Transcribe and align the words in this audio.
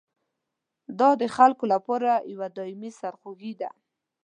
دا 0.99 1.09
د 1.21 1.23
خلکو 1.35 1.63
لپاره 1.73 2.09
یوه 2.33 2.47
دایمي 2.57 2.91
سرخوږي 2.99 3.53
ده. 3.61 3.69